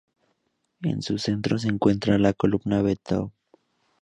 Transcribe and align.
En 0.81 1.03
su 1.03 1.19
centro 1.19 1.59
se 1.59 1.67
encuentra 1.67 2.17
la 2.17 2.33
columna 2.33 2.81
Vendôme. 2.81 3.33